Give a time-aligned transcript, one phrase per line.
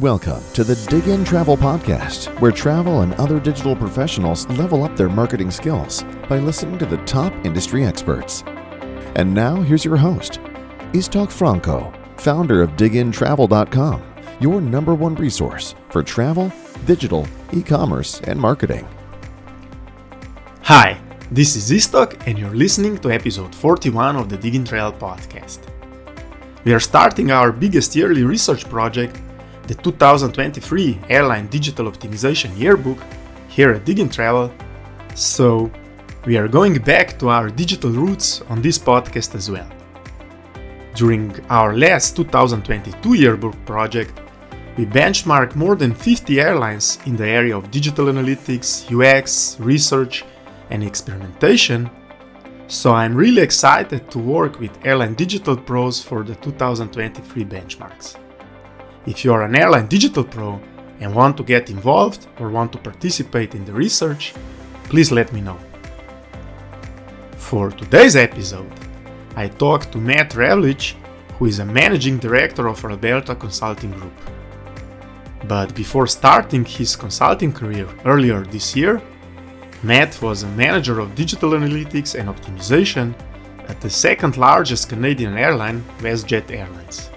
[0.00, 4.96] Welcome to the Dig In Travel Podcast, where travel and other digital professionals level up
[4.96, 8.44] their marketing skills by listening to the top industry experts.
[9.16, 10.34] And now, here's your host,
[10.92, 14.02] Istok Franco, founder of DigInTravel.com,
[14.38, 16.52] your number one resource for travel,
[16.86, 18.86] digital, e commerce, and marketing.
[20.62, 21.00] Hi,
[21.32, 25.58] this is Istok, and you're listening to episode 41 of the Dig In Travel podcast.
[26.64, 29.18] We are starting our biggest yearly research project
[29.68, 32.98] the 2023 Airline Digital Optimization Yearbook
[33.48, 34.50] here at Dig Travel.
[35.14, 35.70] So,
[36.24, 39.70] we are going back to our digital roots on this podcast as well.
[40.94, 44.18] During our last 2022 yearbook project,
[44.78, 50.24] we benchmarked more than 50 airlines in the area of digital analytics, UX, research,
[50.70, 51.90] and experimentation.
[52.68, 58.16] So I'm really excited to work with Airline Digital Pros for the 2023 benchmarks.
[59.08, 60.60] If you are an airline digital pro
[61.00, 64.34] and want to get involved or want to participate in the research,
[64.84, 65.58] please let me know.
[67.38, 68.70] For today's episode,
[69.34, 70.92] I talked to Matt Ravlich,
[71.38, 74.18] who is a managing director of Alberta Consulting Group.
[75.44, 79.00] But before starting his consulting career earlier this year,
[79.82, 83.14] Matt was a manager of digital analytics and optimization
[83.68, 87.08] at the second largest Canadian airline, WestJet Airlines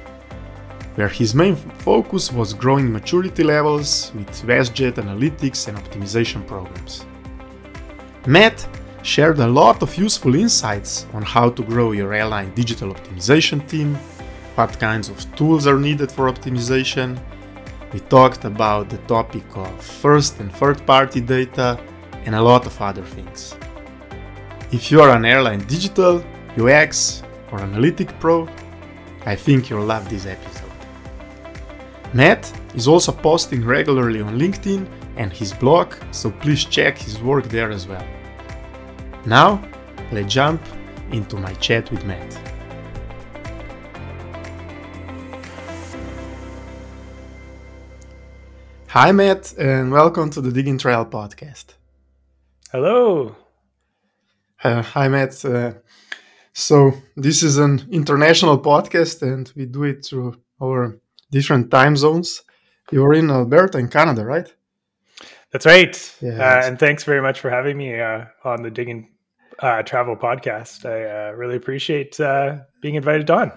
[0.96, 7.06] where his main focus was growing maturity levels with WestJet analytics and optimization programs.
[8.28, 8.68] Matt
[9.04, 13.96] shared a lot of useful insights on how to grow your airline digital optimization team,
[14.56, 17.20] what kinds of tools are needed for optimization.
[17.94, 21.80] We talked about the topic of first and third party data
[22.26, 23.56] and a lot of other things.
[24.72, 26.24] If you are an airline digital,
[26.58, 28.48] UX, or analytic pro,
[29.26, 30.61] I think you'll love this episode.
[32.14, 37.46] Matt is also posting regularly on LinkedIn and his blog, so please check his work
[37.46, 38.06] there as well.
[39.26, 39.64] Now,
[40.12, 40.62] let's jump
[41.14, 42.38] into my chat with Matt.
[48.90, 51.76] Hi, Matt, and welcome to the Diggin' Travel podcast.
[52.74, 53.38] Hello.
[54.62, 55.46] Uh, hi, Matt.
[55.46, 55.76] Uh,
[56.52, 61.00] so, this is an international podcast, and we do it through our
[61.32, 62.44] different time zones.
[62.92, 64.54] You're in Alberta in Canada, right?
[65.52, 66.16] That's right.
[66.22, 69.10] Yeah, uh, and thanks very much for having me uh, on the Digging
[69.60, 70.86] uh, Travel podcast.
[70.86, 73.52] I uh, really appreciate uh, being invited on.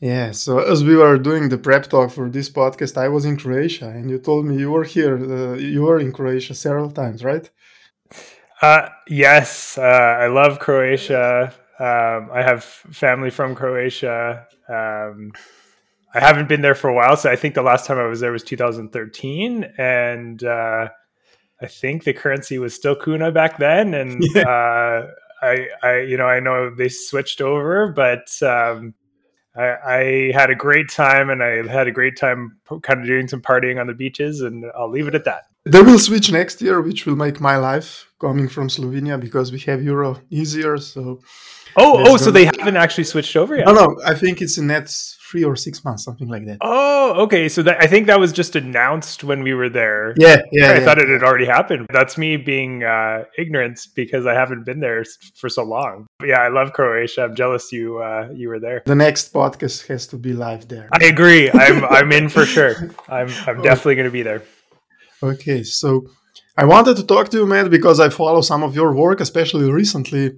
[0.00, 0.32] Yeah.
[0.32, 3.88] So as we were doing the prep talk for this podcast, I was in Croatia,
[3.88, 5.16] and you told me you were here.
[5.18, 7.50] Uh, you were in Croatia several times, right?
[9.08, 9.78] yes.
[9.78, 11.52] I love Croatia.
[11.78, 14.46] Um, I have family from Croatia.
[14.68, 15.32] Um,
[16.12, 18.20] I haven't been there for a while, so I think the last time I was
[18.20, 20.88] there was 2013, and uh,
[21.60, 24.42] I think the currency was still kuna back then, and yeah.
[24.42, 25.06] uh,
[25.42, 28.94] I, I, you know, I know they switched over, but um,
[29.56, 33.28] I, I, had a great time, and I had a great time kind of doing
[33.28, 35.44] some partying on the beaches, and I'll leave it at that.
[35.64, 39.60] They will switch next year, which will make my life coming from Slovenia because we
[39.60, 40.78] have euro easier.
[40.78, 41.20] So,
[41.76, 43.66] oh, oh, so they haven't actually switched over yet.
[43.66, 46.58] No, no, I think it's in nets three or six months, something like that.
[46.60, 47.48] Oh, okay.
[47.48, 50.14] So that, I think that was just announced when we were there.
[50.16, 50.70] Yeah, yeah.
[50.70, 50.84] I yeah.
[50.84, 51.86] thought it had already happened.
[51.92, 55.04] That's me being uh, ignorant because I haven't been there
[55.36, 56.06] for so long.
[56.18, 57.24] But yeah, I love Croatia.
[57.24, 58.82] I'm jealous you uh, you were there.
[58.86, 60.88] The next podcast has to be live there.
[60.92, 61.50] I agree.
[61.50, 62.74] I'm I'm in for sure.
[63.08, 64.42] I'm I'm definitely going to be there.
[65.22, 66.06] Okay, so
[66.56, 69.70] I wanted to talk to you, Matt, because I follow some of your work, especially
[69.70, 70.32] recently,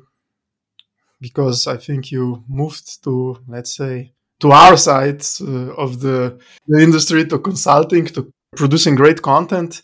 [1.23, 6.81] because I think you moved to, let's say, to our side uh, of the, the
[6.83, 9.83] industry to consulting to producing great content.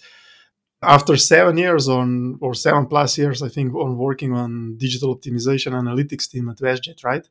[0.82, 5.72] After seven years on or seven plus years i think on working on digital optimization
[5.72, 7.26] analytics team at westjet right?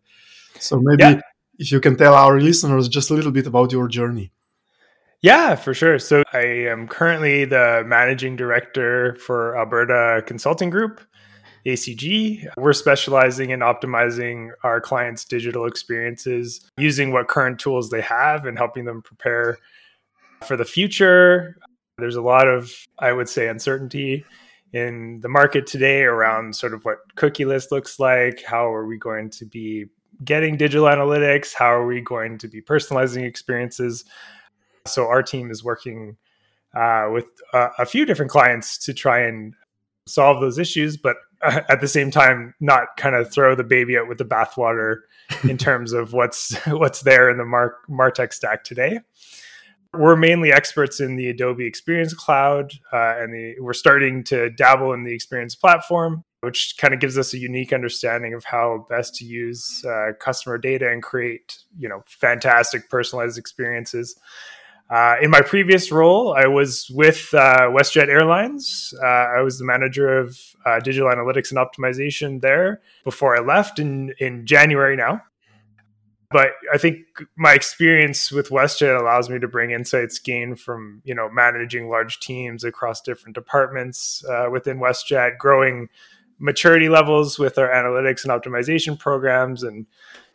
[0.60, 1.22] So maybe yeah.
[1.58, 4.32] if you can tell our listeners just a little bit about your journey.
[5.22, 5.98] Yeah for sure.
[6.00, 10.96] So i am currently the managing director for alberta consulting group
[11.68, 12.48] ACG.
[12.58, 18.58] We're specializing in optimizing our clients' digital experiences using what current tools they have and
[18.58, 19.58] helping them prepare
[20.46, 21.58] for the future.
[21.98, 24.24] There's a lot of, I would say, uncertainty
[24.72, 28.44] in the market today around sort of what cookieless looks like.
[28.44, 29.86] How are we going to be
[30.24, 31.54] getting digital analytics?
[31.54, 34.06] How are we going to be personalizing experiences?
[34.86, 36.16] So, our team is working
[36.76, 39.54] uh, with uh, a few different clients to try and
[40.08, 44.08] solve those issues, but at the same time not kind of throw the baby out
[44.08, 45.02] with the bathwater
[45.48, 49.00] in terms of what's what's there in the Mar- Martech stack today.
[49.94, 54.94] we're mainly experts in the Adobe Experience Cloud, uh, and the, we're starting to dabble
[54.94, 59.16] in the Experience platform, which kind of gives us a unique understanding of how best
[59.16, 64.20] to use uh, customer data and create, you know, fantastic personalized experiences.
[64.90, 68.94] Uh, in my previous role, I was with uh, WestJet Airlines.
[69.02, 73.80] Uh, I was the manager of uh, digital analytics and optimization there before I left
[73.80, 75.24] in in January now
[76.30, 76.98] but I think
[77.38, 82.20] my experience with WestJet allows me to bring insights gained from you know managing large
[82.20, 85.88] teams across different departments uh, within WestJet, growing
[86.40, 89.64] maturity levels with our analytics and optimization programs.
[89.64, 89.86] And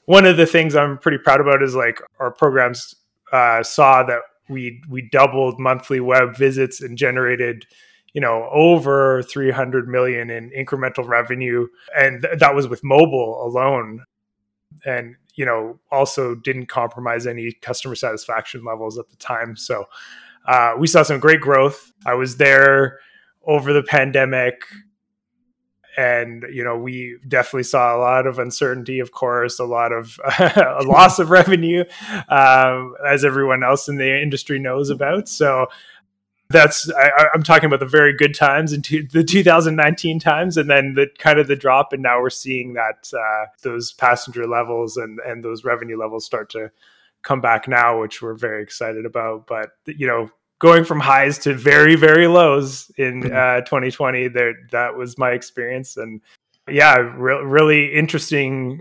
[0.07, 2.95] one of the things I'm pretty proud about is like our programs
[3.33, 7.67] uh, saw that we we doubled monthly web visits and generated
[8.13, 11.67] you know over 300 million in incremental revenue.
[11.97, 14.05] And th- that was with mobile alone.
[14.85, 19.57] And you know also didn't compromise any customer satisfaction levels at the time.
[19.57, 19.87] So
[20.47, 21.93] uh, we saw some great growth.
[22.05, 22.99] I was there
[23.45, 24.63] over the pandemic
[25.97, 30.19] and you know we definitely saw a lot of uncertainty of course a lot of
[30.39, 31.85] a loss of revenue
[32.29, 35.67] um, as everyone else in the industry knows about so
[36.53, 40.95] that's I, am talking about the very good times and the 2019 times, and then
[40.95, 45.19] the kind of the drop, and now we're seeing that uh, those passenger levels and
[45.27, 46.71] and those revenue levels start to
[47.23, 49.47] come back now, which we're very excited about.
[49.47, 50.31] But you know,
[50.63, 53.61] going from highs to very very lows in mm-hmm.
[53.61, 56.21] uh, 2020, there that was my experience, and
[56.71, 58.81] yeah, re- really interesting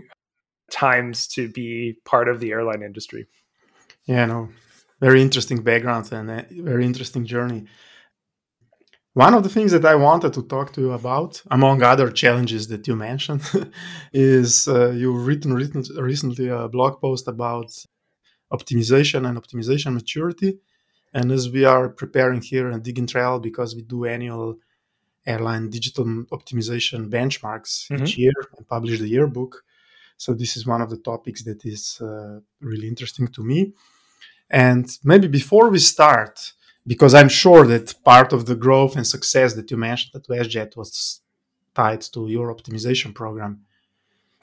[0.70, 3.26] times to be part of the airline industry.
[4.06, 4.48] Yeah, no,
[5.00, 7.66] very interesting background and a very interesting journey.
[9.14, 12.68] One of the things that I wanted to talk to you about, among other challenges
[12.68, 13.42] that you mentioned,
[14.14, 17.70] is uh, you've written, written recently a blog post about
[18.50, 20.60] optimization and optimization maturity.
[21.14, 24.58] And as we are preparing here at digging and Travel, because we do annual
[25.26, 28.02] airline digital optimization benchmarks mm-hmm.
[28.02, 29.64] each year and publish the yearbook.
[30.16, 33.72] So this is one of the topics that is uh, really interesting to me.
[34.50, 36.52] And maybe before we start,
[36.86, 40.76] because I'm sure that part of the growth and success that you mentioned at WestJet
[40.76, 41.20] was
[41.74, 43.62] tied to your optimization program.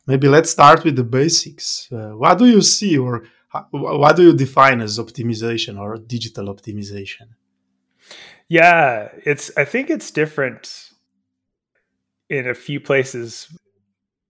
[0.07, 1.87] Maybe let's start with the basics.
[1.91, 3.25] Uh, what do you see, or
[3.71, 7.29] what do you define as optimization or digital optimization?
[8.47, 9.51] Yeah, it's.
[9.57, 10.91] I think it's different
[12.29, 13.47] in a few places.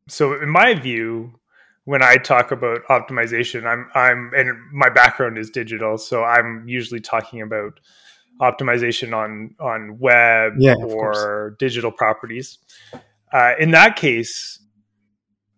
[0.07, 1.39] So, in my view,
[1.86, 7.01] when I talk about optimization, I'm I'm and my background is digital, so I'm usually
[7.01, 7.80] talking about
[8.42, 12.57] optimization on on web yeah, or digital properties.
[13.33, 14.62] Uh, in that case,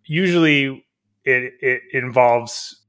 [0.04, 0.84] usually
[1.24, 2.81] it it involves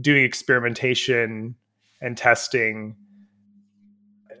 [0.00, 1.54] doing experimentation
[2.00, 2.96] and testing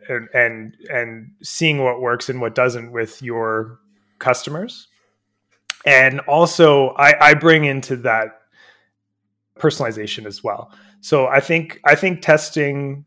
[0.08, 3.78] and and and seeing what works and what doesn't with your
[4.18, 4.88] customers.
[5.86, 8.40] And also I, I bring into that
[9.58, 10.72] personalization as well.
[11.02, 13.04] So i think i think testing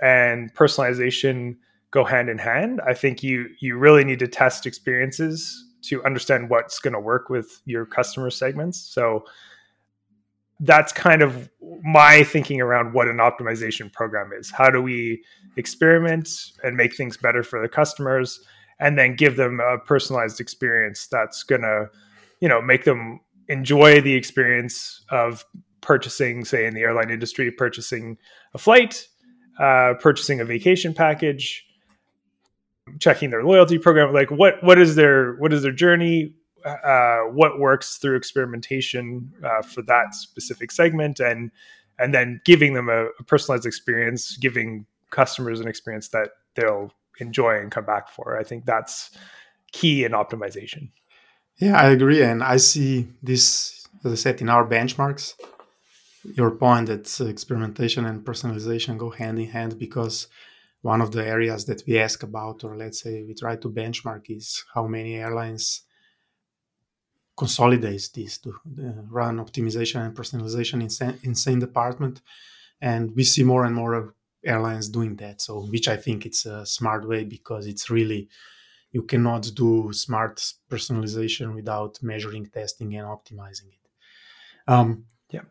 [0.00, 1.56] and personalization
[1.90, 2.80] go hand in hand.
[2.86, 7.30] I think you you really need to test experiences to understand what's going to work
[7.30, 8.78] with your customer segments.
[8.78, 9.24] So
[10.60, 11.48] that's kind of
[11.82, 14.50] my thinking around what an optimization program is.
[14.50, 15.22] How do we
[15.56, 16.28] experiment
[16.62, 18.40] and make things better for the customers
[18.78, 21.88] and then give them a personalized experience that's going to
[22.40, 25.44] you know make them enjoy the experience of
[25.80, 28.16] purchasing say in the airline industry purchasing
[28.54, 29.08] a flight
[29.58, 31.66] uh, purchasing a vacation package
[32.98, 34.12] checking their loyalty program.
[34.12, 39.62] Like what what is their what is their journey uh, what works through experimentation uh,
[39.62, 41.50] for that specific segment and
[41.98, 47.58] and then giving them a, a, personalized experience giving customers an experience that they'll enjoy
[47.58, 49.10] and come back for i think that's
[49.72, 50.88] key in optimization
[51.60, 52.22] yeah, I agree.
[52.22, 55.34] And I see this, as I said, in our benchmarks.
[56.34, 60.28] Your point that experimentation and personalization go hand in hand because
[60.80, 64.24] one of the areas that we ask about, or let's say we try to benchmark,
[64.28, 65.82] is how many airlines
[67.42, 70.90] consolidates this to uh, run optimization and personalization in,
[71.26, 72.16] in same department.
[72.90, 74.14] And we see more and more
[74.52, 75.36] airlines doing that.
[75.46, 78.22] So, which I think it's a smart way because it's really
[78.96, 80.36] you cannot do smart
[80.72, 83.84] personalization without measuring, testing, and optimizing it.
[84.72, 84.88] Um,
[85.34, 85.46] yeah.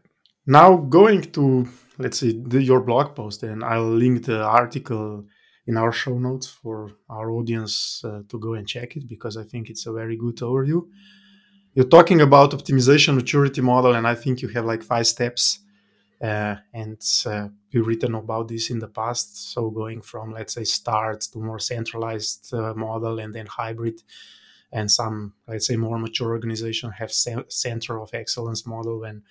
[0.45, 0.69] Now
[0.99, 1.45] going to
[2.03, 5.25] let's see the, your blog post, and I'll link the article
[5.69, 6.77] in our show notes for
[7.15, 7.75] our audience
[8.09, 10.81] uh, to go and check it because I think it's a very good overview.
[11.79, 15.59] You're talking about optimization maturity model, and I think you have like five steps
[16.21, 19.53] Uh, and uh, we've written about this in the past.
[19.53, 23.97] So going from let's say start to more centralized uh, model and then hybrid,
[24.77, 25.15] and some
[25.47, 27.11] let's say more mature organization have
[27.49, 29.23] center of excellence model when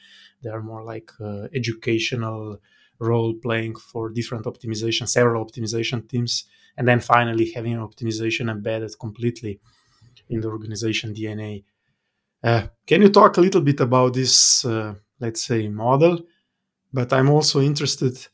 [0.43, 2.59] they are more like uh, educational
[2.99, 6.45] role playing for different optimization, several optimization teams,
[6.77, 9.61] and then finally having optimization embedded completely
[10.29, 11.65] in the organization DNA.
[12.43, 16.21] Uh, can you talk a little bit about this, uh, let's say, model?
[16.93, 18.27] But I'm also interested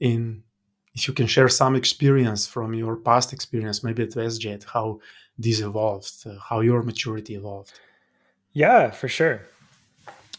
[0.00, 0.42] in
[0.94, 5.00] if you can share some experience from your past experience, maybe at WestJet, how
[5.38, 7.72] this evolved, uh, how your maturity evolved.
[8.52, 9.40] Yeah, for sure.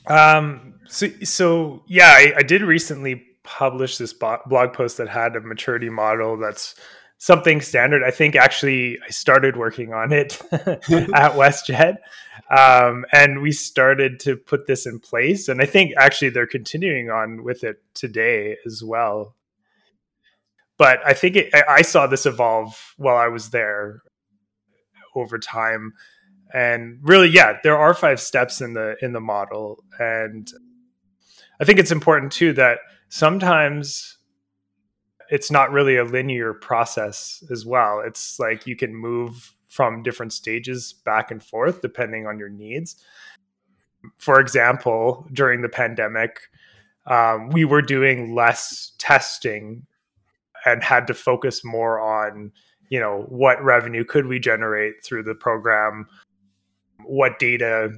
[0.08, 5.42] Um, so, so yeah, I, I did recently publish this blog post that had a
[5.42, 6.76] maturity model that's
[7.24, 8.04] something standard.
[8.04, 10.82] I think actually I started working on it at
[11.38, 11.96] WestJet.
[12.52, 15.48] Um, and we started to put this in place.
[15.48, 19.38] And I think actually they're continuing on with it today as well.
[20.78, 24.02] But I think it, I saw this evolve while I was there
[25.16, 25.94] over time.
[26.54, 29.82] And really, yeah, there are five steps in the in the model.
[29.98, 30.52] And
[31.62, 34.13] I think it's important too that sometimes
[35.34, 38.04] it's not really a linear process as well.
[38.06, 43.04] It's like you can move from different stages back and forth depending on your needs.
[44.18, 46.40] For example, during the pandemic,
[47.08, 49.88] um, we were doing less testing
[50.68, 52.52] and had to focus more on,
[52.90, 56.08] you know, what revenue could we generate through the program,
[57.06, 57.92] what data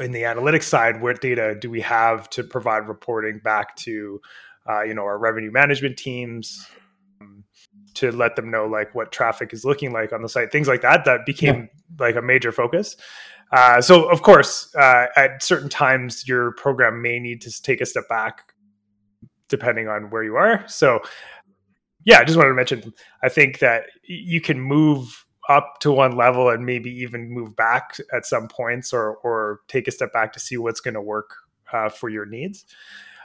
[0.00, 4.18] in the analytics side, what data do we have to provide reporting back to
[4.68, 6.66] uh, you know our revenue management teams
[7.20, 7.44] um,
[7.94, 10.82] to let them know like what traffic is looking like on the site things like
[10.82, 12.06] that that became yeah.
[12.06, 12.96] like a major focus.
[13.50, 17.86] Uh, so of course uh, at certain times your program may need to take a
[17.86, 18.52] step back
[19.48, 20.62] depending on where you are.
[20.68, 21.00] So
[22.08, 26.16] yeah i just wanted to mention i think that you can move up to one
[26.16, 30.32] level and maybe even move back at some points or or take a step back
[30.32, 31.34] to see what's going to work
[31.72, 32.64] uh, for your needs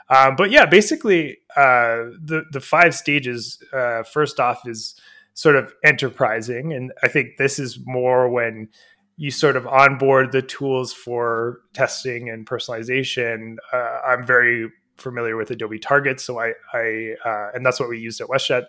[0.08, 3.62] um, but yeah, basically, uh, the the five stages.
[3.72, 4.94] Uh, first off, is
[5.34, 8.68] sort of enterprising, and I think this is more when
[9.16, 13.56] you sort of onboard the tools for testing and personalization.
[13.72, 14.68] Uh, I'm very
[14.98, 18.66] familiar with Adobe Target, so I, I uh, and that's what we used at WestJet,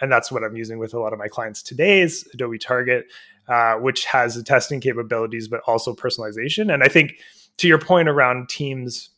[0.00, 3.06] and that's what I'm using with a lot of my clients today is Adobe Target,
[3.48, 6.72] uh, which has the testing capabilities but also personalization.
[6.72, 7.14] And I think
[7.56, 9.10] to your point around teams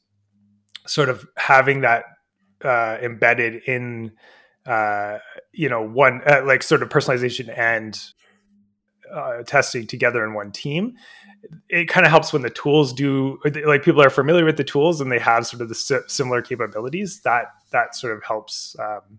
[0.87, 2.05] sort of having that
[2.65, 4.13] uh, embedded in
[4.67, 5.19] uh,
[5.53, 8.01] you know one uh, like sort of personalization and
[9.13, 10.97] uh, testing together in one team
[11.69, 15.01] it kind of helps when the tools do like people are familiar with the tools
[15.01, 19.19] and they have sort of the similar capabilities that that sort of helps um,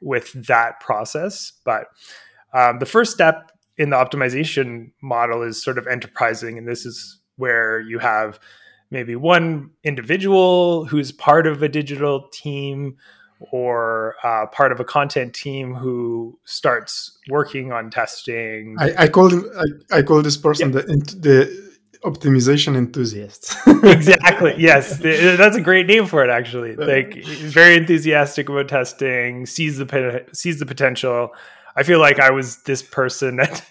[0.00, 1.52] with that process.
[1.64, 1.86] But
[2.52, 7.18] um, the first step in the optimization model is sort of enterprising and this is
[7.36, 8.38] where you have
[8.90, 12.96] maybe one individual who's part of a digital team
[13.52, 18.76] or uh, part of a content team who starts working on testing.
[18.78, 19.44] I, I call him,
[19.90, 20.80] I, I, call this person yeah.
[20.80, 20.86] the
[21.20, 21.66] the
[22.04, 23.54] optimization enthusiast.
[23.82, 24.54] exactly.
[24.56, 26.30] Yes, that's a great name for it.
[26.30, 31.34] Actually, like very enthusiastic about testing, sees the sees the potential,
[31.76, 33.58] I feel like I was this person at,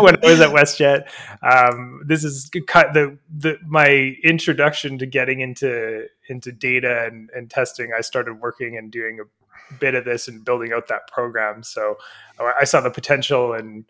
[0.00, 1.08] when I was at WestJet.
[1.42, 7.50] Um, this is cut the, the my introduction to getting into into data and, and
[7.50, 7.90] testing.
[7.96, 11.62] I started working and doing a bit of this and building out that program.
[11.62, 11.96] So
[12.38, 13.84] I saw the potential and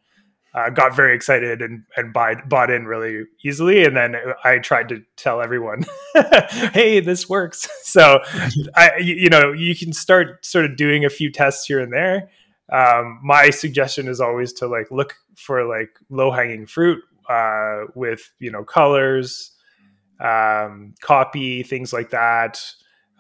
[0.55, 3.85] uh, got very excited and and buy, bought in really easily.
[3.85, 5.85] And then I tried to tell everyone,
[6.73, 8.21] "Hey, this works." So
[8.75, 12.31] I, you know, you can start sort of doing a few tests here and there
[12.73, 16.99] um, my suggestion is always to like look for like low hanging fruit
[17.29, 19.53] uh, with you know colors,
[20.21, 22.61] um, copy things like that.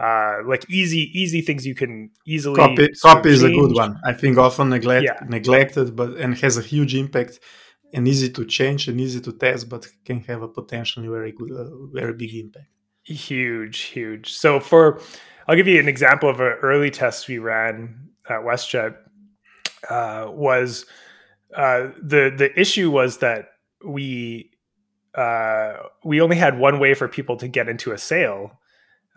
[0.00, 2.88] Uh, like easy, easy things you can easily copy.
[3.02, 4.00] Copy is a good one.
[4.04, 5.20] I think often neglect, yeah.
[5.28, 7.38] neglected, but and has a huge impact
[7.92, 11.52] and easy to change and easy to test, but can have a potentially very good,
[11.52, 12.68] uh, very big impact.
[13.04, 14.32] Huge, huge.
[14.32, 15.00] So for,
[15.46, 18.96] I'll give you an example of an early test we ran at WestJet
[19.90, 20.86] uh, was
[21.56, 23.50] uh, the the issue was that
[23.84, 24.50] we
[25.14, 25.74] uh,
[26.04, 28.60] we only had one way for people to get into a sale,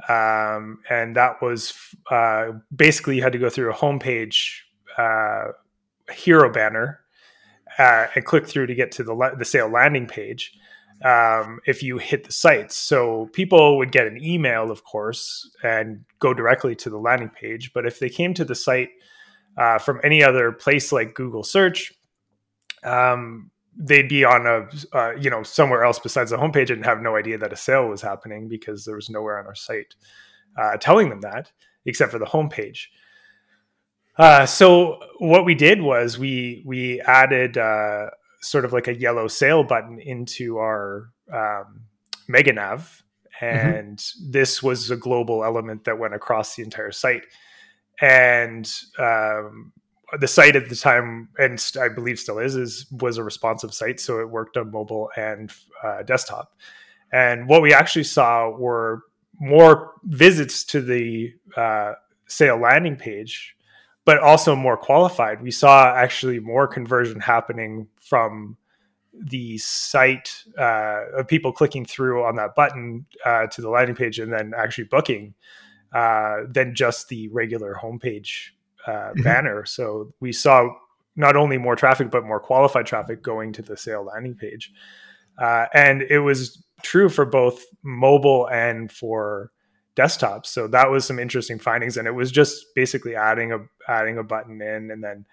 [0.09, 1.73] um, and that was
[2.11, 4.59] uh, basically you had to go through a homepage
[4.97, 5.51] uh,
[6.11, 6.99] hero banner
[7.79, 10.53] uh, and click through to get to the the sale landing page.
[11.03, 12.77] um, if you hit the sites.
[12.77, 17.73] So people would get an email, of course, and go directly to the landing page.
[17.73, 18.89] But if they came to the site
[19.57, 21.93] uh, from any other place like Google search,
[22.83, 27.01] um, they'd be on a uh, you know somewhere else besides the homepage and have
[27.01, 29.95] no idea that a sale was happening because there was nowhere on our site
[30.57, 31.51] uh, telling them that
[31.85, 32.87] except for the homepage.
[34.17, 38.07] Uh, so what we did was we we added uh,
[38.41, 41.81] sort of like a yellow sale button into our um,
[42.29, 43.01] Meganav,
[43.41, 43.45] mm-hmm.
[43.45, 44.31] and mm-hmm.
[44.31, 47.25] this was a global element that went across the entire site.
[48.01, 49.71] And um,
[50.19, 53.99] the site at the time, and I believe still is, is was a responsive site,
[53.99, 55.51] so it worked on mobile and
[55.83, 56.53] uh, desktop.
[57.11, 59.03] And what we actually saw were
[59.39, 61.93] more visits to the uh,
[62.27, 63.55] sale landing page,
[64.05, 65.41] but also more qualified.
[65.41, 68.57] We saw actually more conversion happening from
[69.13, 74.19] the site uh, of people clicking through on that button uh, to the landing page
[74.19, 75.33] and then actually booking
[75.93, 78.49] uh, than just the regular homepage
[78.87, 79.21] uh, mm-hmm.
[79.23, 79.65] banner.
[79.65, 80.69] So we saw
[81.15, 84.71] not only more traffic but more qualified traffic going to the sale landing page,
[85.37, 89.51] uh, and it was true for both mobile and for
[89.95, 90.47] desktops.
[90.47, 94.23] So that was some interesting findings, and it was just basically adding a adding a
[94.23, 95.25] button in, and then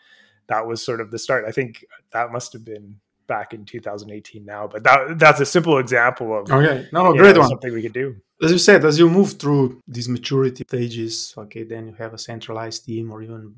[0.48, 1.44] that was sort of the start.
[1.46, 5.78] I think that must have been back in 2018 now, but that that's a simple
[5.78, 7.48] example of okay, no, no, great know, one.
[7.48, 8.16] Something we could do.
[8.42, 12.18] As you said, as you move through these maturity stages, okay, then you have a
[12.18, 13.56] centralized team or even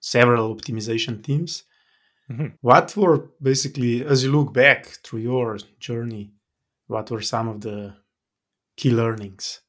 [0.00, 1.64] several optimization teams.
[2.30, 2.48] Mm-hmm.
[2.60, 6.32] What were basically, as you look back through your journey,
[6.86, 7.94] what were some of the
[8.76, 9.60] key learnings?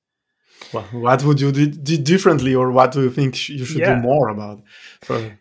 [0.74, 3.96] Well, what would you do differently, or what do you think you should yeah.
[3.96, 4.62] do more about?
[5.04, 5.38] For...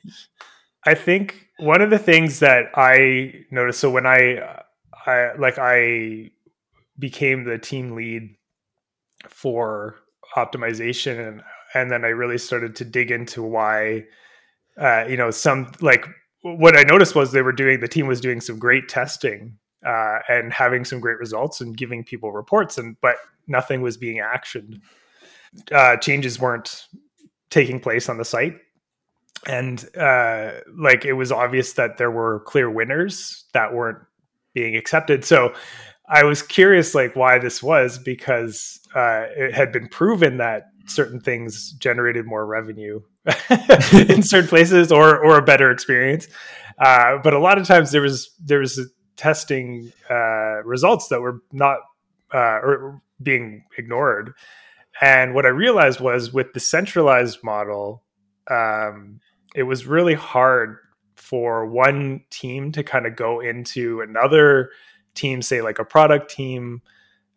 [0.87, 3.81] I think one of the things that I noticed.
[3.81, 4.63] So when I,
[5.05, 6.31] I like I
[6.97, 8.37] became the team lead
[9.41, 9.95] for
[10.37, 11.43] optimization, and
[11.75, 14.05] and then I really started to dig into why,
[14.77, 16.07] uh, you know, some like
[16.43, 20.19] what I noticed was they were doing the team was doing some great testing uh,
[20.29, 24.81] and having some great results and giving people reports, and but nothing was being actioned.
[25.71, 26.89] Uh, changes weren't
[27.49, 28.57] taking place on the site,
[29.47, 34.01] and uh, like it was obvious that there were clear winners that weren't
[34.53, 35.25] being accepted.
[35.25, 35.55] So
[36.09, 41.21] I was curious, like why this was, because uh, it had been proven that certain
[41.21, 43.01] things generated more revenue
[43.93, 46.29] in certain places or or a better experience.
[46.79, 48.81] Uh, but a lot of times there was there was
[49.17, 51.79] testing uh, results that were not
[52.33, 54.33] uh, or being ignored.
[55.01, 58.03] And what I realized was with the centralized model,
[58.51, 59.21] um,
[59.55, 60.79] it was really hard
[61.15, 64.71] for one team to kind of go into another
[65.19, 66.83] team, say like a product team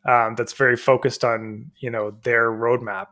[0.05, 3.07] um, that's very focused on you know their roadmap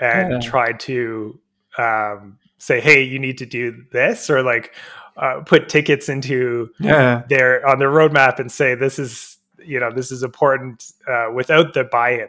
[0.00, 0.40] and yeah.
[0.40, 1.38] try to
[1.78, 4.74] um, say, hey, you need to do this, or like
[5.16, 7.22] uh, put tickets into yeah.
[7.28, 11.74] their on their roadmap and say this is you know this is important uh, without
[11.74, 12.28] the buy-in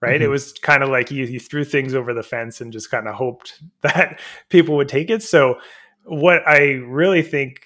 [0.00, 0.24] right mm-hmm.
[0.24, 3.06] it was kind of like you, you threw things over the fence and just kind
[3.06, 5.56] of hoped that people would take it so
[6.04, 7.60] what i really think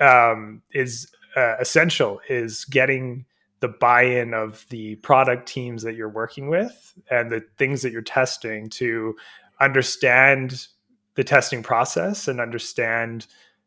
[0.00, 3.24] um, is uh, essential is getting
[3.60, 8.02] the buy-in of the product teams that you're working with and the things that you're
[8.02, 9.14] testing to
[9.60, 10.66] understand
[11.14, 13.26] the testing process and understand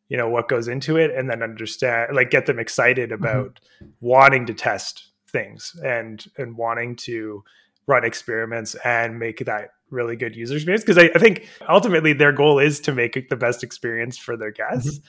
[0.10, 3.24] you know what goes into it and then understand like get them excited mm-hmm.
[3.24, 3.88] about mm-hmm.
[4.02, 7.44] wanting to test things and and wanting to
[7.88, 12.32] run experiments and make that really good user experience because I, I, think ultimately their
[12.32, 15.00] goal is to make the best experience for their guests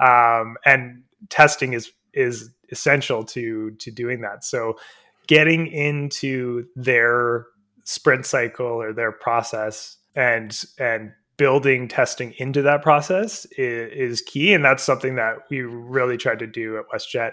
[0.00, 0.48] mm-hmm.
[0.48, 4.44] um, and testing is is essential to to doing that.
[4.44, 4.78] So
[5.26, 7.46] getting into their
[7.84, 14.54] sprint cycle or their process and and building testing into that process is, is, key.
[14.54, 17.32] And that's something that we really tried to do at westjet.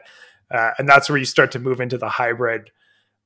[0.49, 2.71] Uh, and that's where you start to move into the hybrid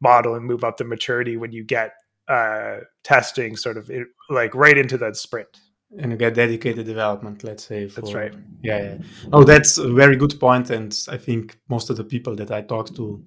[0.01, 1.93] model and move up the maturity when you get
[2.27, 5.47] uh, testing sort of it, like right into that sprint
[5.99, 8.97] and you get dedicated development let's say for, that's right yeah, yeah
[9.33, 12.61] oh that's a very good point and i think most of the people that i
[12.61, 13.23] talk to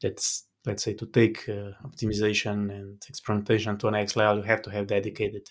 [0.00, 4.62] that's let's say to take uh, optimization and experimentation to an next level you have
[4.62, 5.48] to have dedicated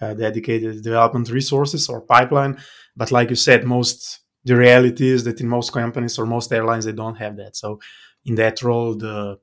[0.00, 2.58] uh, dedicated development resources or pipeline.
[2.96, 6.84] But like you said, most the reality is that in most companies or most airlines
[6.84, 7.56] they don't have that.
[7.56, 7.80] So
[8.24, 9.38] in that role, the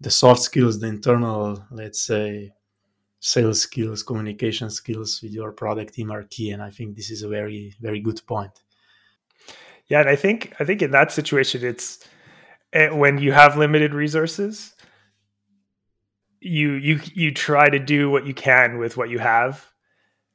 [0.00, 2.52] the soft skills, the internal, let's say,
[3.24, 6.50] sales skills, communication skills with your product team are key.
[6.50, 8.62] And I think this is a very very good point.
[9.86, 12.06] Yeah, and I think I think in that situation, it's
[12.72, 14.74] eh, when you have limited resources,
[16.40, 19.68] you you you try to do what you can with what you have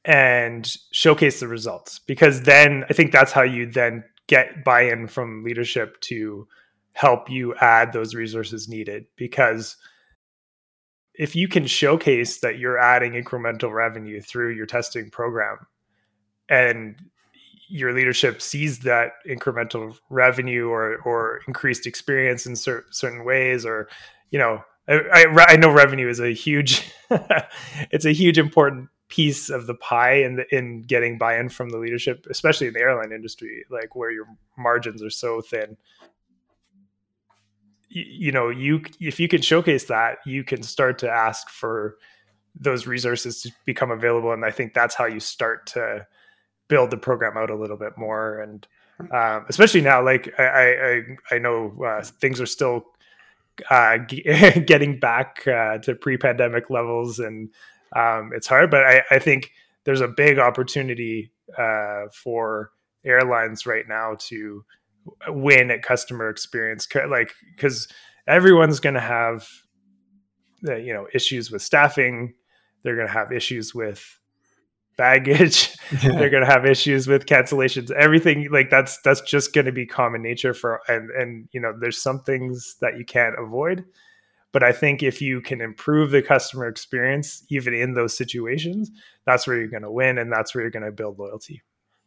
[0.06, 5.44] and showcase the results because then I think that's how you then get buy-in from
[5.44, 6.48] leadership to
[6.94, 9.76] help you add those resources needed because
[11.18, 15.58] if you can showcase that you're adding incremental revenue through your testing program
[16.48, 16.96] and
[17.70, 23.90] your leadership sees that incremental revenue or or increased experience in cer- certain ways or
[24.32, 26.90] you know I, I, I know revenue is a huge
[27.92, 31.78] it's a huge important piece of the pie in the, in getting buy-in from the
[31.78, 34.26] leadership especially in the airline industry like where your
[34.58, 35.76] margins are so thin
[37.90, 41.98] you, know you if you can showcase that you can start to ask for
[42.60, 46.06] those resources to become available and i think that's how you start to
[46.68, 48.68] build the program out a little bit more and
[49.14, 52.86] um, especially now like i i i know uh, things are still
[53.70, 53.98] uh,
[54.66, 57.50] getting back uh, to pre-pandemic levels and
[57.96, 59.52] um, it's hard but I, I think
[59.86, 62.72] there's a big opportunity uh, for
[63.06, 64.66] airlines right now to
[65.28, 67.88] win at customer experience like because
[68.28, 69.48] everyone's going to have
[70.68, 72.34] uh, you know issues with staffing
[72.84, 74.20] they're going to have issues with
[74.98, 79.72] baggage they're going to have issues with cancellations everything like that's that's just going to
[79.72, 83.86] be common nature for and and you know there's some things that you can't avoid
[84.52, 88.90] but i think if you can improve the customer experience even in those situations
[89.28, 91.62] that's where you're going to win and that's where you're going to build loyalty.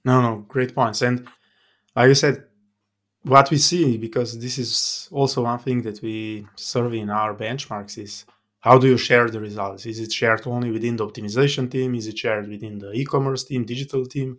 [0.04, 1.28] No no great points and
[1.94, 2.44] like you said
[3.22, 7.98] what we see because this is also one thing that we survey in our benchmarks
[7.98, 8.24] is
[8.60, 9.86] how do you share the results?
[9.86, 11.94] Is it shared only within the optimization team?
[11.94, 14.38] Is it shared within the e-commerce team digital team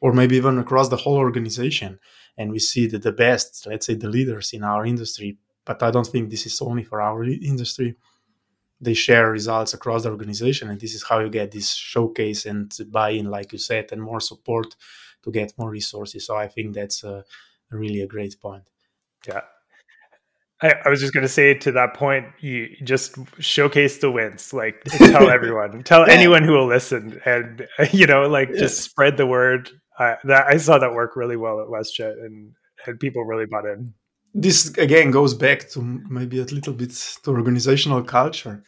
[0.00, 1.98] or maybe even across the whole organization?
[2.36, 5.90] And we see that the best let's say the leaders in our industry but i
[5.90, 7.96] don't think this is only for our industry
[8.80, 12.76] they share results across the organization and this is how you get this showcase and
[12.90, 14.74] buy-in like you said and more support
[15.22, 16.26] to get more resources.
[16.26, 17.04] So i think that's
[17.70, 18.64] really a great point
[19.26, 19.42] yeah
[20.62, 24.52] I, I, was just going to say to that point, you just showcase the wins.
[24.52, 26.12] Like tell everyone, tell yeah.
[26.12, 28.60] anyone who will listen, and you know, like yeah.
[28.60, 29.70] just spread the word.
[29.98, 32.52] Uh, that I saw that work really well at WestJet, and
[32.86, 33.94] and people really bought in.
[34.34, 36.92] This again goes back to maybe a little bit
[37.24, 38.62] to organizational culture,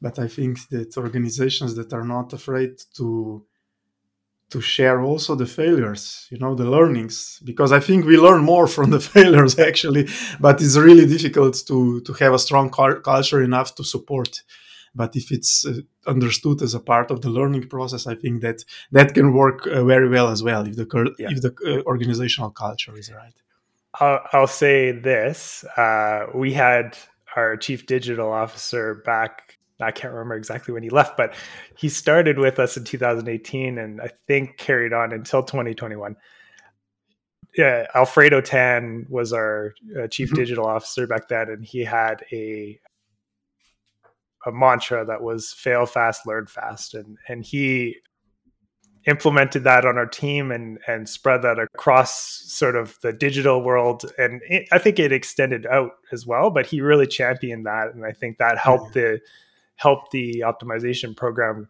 [0.00, 3.44] but I think that organizations that are not afraid to
[4.50, 8.66] to share also the failures you know the learnings because i think we learn more
[8.76, 10.08] from the failures actually
[10.40, 14.42] but it's really difficult to to have a strong culture enough to support
[14.94, 18.64] but if it's uh, understood as a part of the learning process i think that
[18.92, 21.28] that can work uh, very well as well if the yeah.
[21.30, 23.34] if the uh, organizational culture is right
[24.00, 26.96] i'll, I'll say this uh, we had
[27.36, 31.34] our chief digital officer back I can't remember exactly when he left, but
[31.76, 36.16] he started with us in 2018 and I think carried on until 2021.
[37.56, 40.36] Yeah, Alfredo Tan was our uh, chief mm-hmm.
[40.36, 42.78] digital officer back then, and he had a
[44.46, 47.96] a mantra that was fail fast, learn fast, and and he
[49.06, 54.04] implemented that on our team and and spread that across sort of the digital world
[54.18, 58.04] and it, i think it extended out as well but he really championed that and
[58.04, 59.02] i think that helped yeah.
[59.02, 59.20] the
[59.76, 61.68] help the optimization program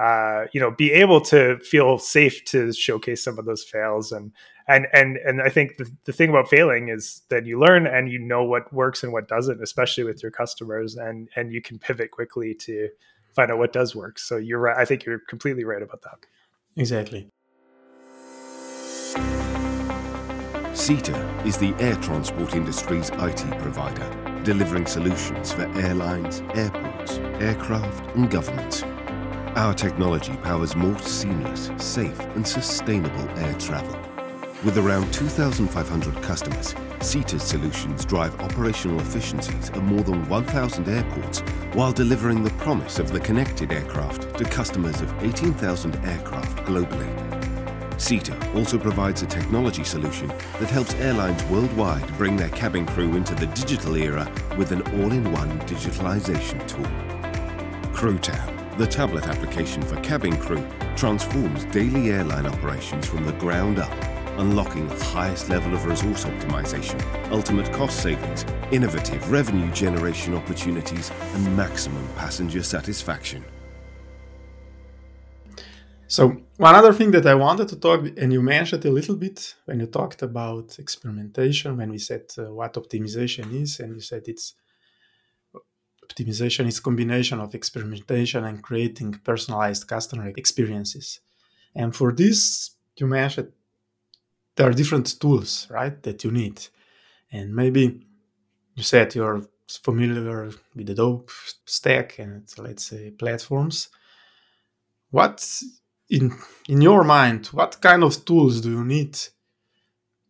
[0.00, 4.32] uh, you know be able to feel safe to showcase some of those fails and
[4.68, 8.12] and and and I think the, the thing about failing is that you learn and
[8.12, 11.78] you know what works and what doesn't, especially with your customers, and and you can
[11.78, 12.90] pivot quickly to
[13.34, 14.18] find out what does work.
[14.18, 14.76] So you're right.
[14.76, 16.18] I think you're completely right about that.
[16.76, 17.28] Exactly.
[20.74, 28.30] SITA is the air transport industry's IT provider, delivering solutions for airlines, airports, aircraft, and
[28.30, 28.82] governments.
[29.56, 33.98] Our technology powers more seamless, safe, and sustainable air travel.
[34.64, 41.40] With around 2,500 customers, SITA's solutions drive operational efficiencies at more than 1,000 airports
[41.74, 47.57] while delivering the promise of the connected aircraft to customers of 18,000 aircraft globally.
[47.98, 53.34] SITA also provides a technology solution that helps airlines worldwide bring their cabin crew into
[53.34, 56.86] the digital era with an all-in-one digitalization tool.
[57.92, 60.64] CrewTab, the tablet application for cabin crew,
[60.96, 63.92] transforms daily airline operations from the ground up,
[64.38, 71.56] unlocking the highest level of resource optimization, ultimate cost savings, innovative revenue generation opportunities, and
[71.56, 73.44] maximum passenger satisfaction.
[76.08, 79.54] So one other thing that I wanted to talk, and you mentioned a little bit
[79.66, 84.22] when you talked about experimentation, when we said uh, what optimization is, and you said
[84.26, 84.54] it's
[86.08, 91.20] optimization is combination of experimentation and creating personalized customer experiences.
[91.74, 93.52] And for this, you mentioned
[94.56, 96.66] there are different tools, right, that you need.
[97.30, 98.06] And maybe
[98.74, 101.30] you said you're familiar with the Adobe
[101.66, 103.90] stack and let's say platforms.
[105.10, 105.46] What
[106.10, 106.36] in
[106.68, 109.18] in your mind, what kind of tools do you need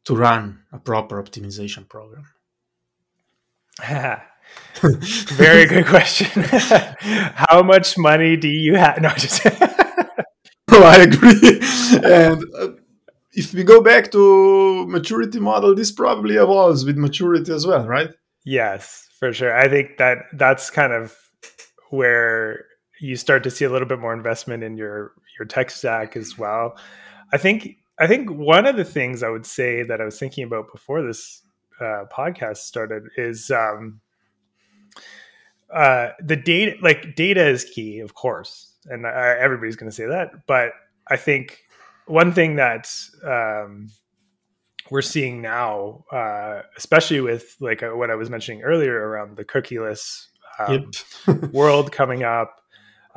[0.04, 2.24] to run a proper optimization program?
[4.80, 6.26] Very good question.
[6.42, 9.00] How much money do you have?
[9.00, 9.46] No, just.
[10.70, 11.60] oh, I agree.
[12.04, 12.68] and uh,
[13.32, 18.10] if we go back to maturity model, this probably evolves with maturity as well, right?
[18.44, 19.56] Yes, for sure.
[19.56, 21.14] I think that that's kind of
[21.90, 22.64] where
[23.00, 26.38] you start to see a little bit more investment in your your tech stack as
[26.38, 26.76] well.
[27.32, 30.44] I think I think one of the things I would say that I was thinking
[30.44, 31.42] about before this
[31.80, 34.00] uh, podcast started is um,
[35.72, 36.76] uh, the data.
[36.80, 40.46] Like data is key, of course, and I, everybody's going to say that.
[40.46, 40.72] But
[41.08, 41.64] I think
[42.06, 42.90] one thing that
[43.24, 43.90] um,
[44.90, 49.44] we're seeing now, uh, especially with like uh, what I was mentioning earlier around the
[49.44, 50.26] cookieless
[50.58, 50.90] um,
[51.26, 51.52] yep.
[51.52, 52.60] world coming up.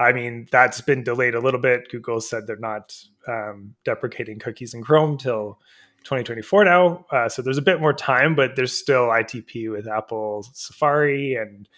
[0.01, 1.89] I mean, that's been delayed a little bit.
[1.91, 2.95] Google said they're not
[3.27, 5.59] um, deprecating cookies in Chrome till
[6.03, 7.05] 2024 now.
[7.11, 11.69] Uh, so there's a bit more time, but there's still ITP with Apple Safari and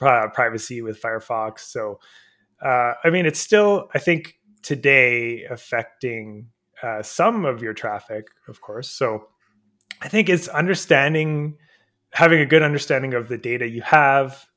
[0.00, 1.60] uh, privacy with Firefox.
[1.60, 2.00] So,
[2.64, 6.48] uh, I mean, it's still, I think, today affecting
[6.82, 8.90] uh, some of your traffic, of course.
[8.90, 9.28] So
[10.02, 11.56] I think it's understanding,
[12.10, 14.47] having a good understanding of the data you have.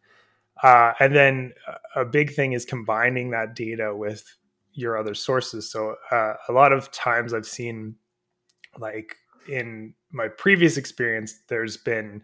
[0.63, 1.53] Uh, and then
[1.95, 4.23] a big thing is combining that data with
[4.73, 5.69] your other sources.
[5.69, 7.95] So uh, a lot of times I've seen,
[8.77, 9.15] like
[9.49, 12.21] in my previous experience, there's been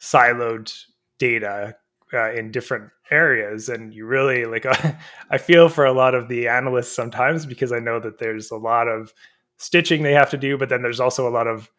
[0.00, 0.72] siloed
[1.18, 1.76] data
[2.12, 4.66] uh, in different areas and you really like
[5.30, 8.56] i feel for a lot of the analysts sometimes because i know that there's a
[8.56, 9.12] lot of
[9.58, 11.70] stitching they have to do but then there's also a lot of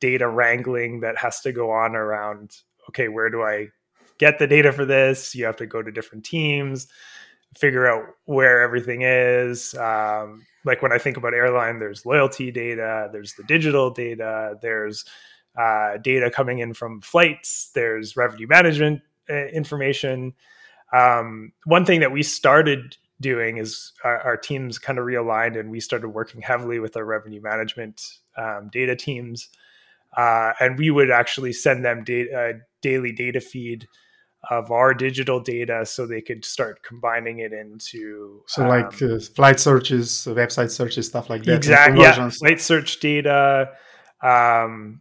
[0.00, 2.50] data wrangling that has to go on around
[2.88, 3.66] okay where do i
[4.22, 6.88] get the data for this you have to go to different teams
[7.56, 13.08] figure out where everything is um, like when i think about airline there's loyalty data
[13.12, 15.04] there's the digital data there's
[15.58, 20.34] uh, data coming in from flights there's revenue management uh, information.
[20.92, 25.70] Um, one thing that we started doing is our, our, teams kind of realigned and
[25.70, 28.02] we started working heavily with our revenue management
[28.36, 29.48] um, data teams.
[30.16, 33.86] Uh, and we would actually send them data, daily data feed
[34.50, 39.18] of our digital data so they could start combining it into so um, like uh,
[39.34, 43.70] flight searches website searches stuff like that exactly yeah flight search data
[44.22, 45.00] um,